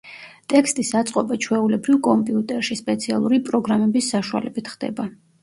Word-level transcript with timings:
ტექსტის 0.51 0.87
აწყობა 1.01 1.37
ჩვეულებრივ, 1.45 1.99
კომპიუტერში, 2.07 2.79
სპეციალური 2.81 3.41
პროგრამების 3.51 4.11
საშუალებით 4.17 4.75
ხდება. 4.75 5.09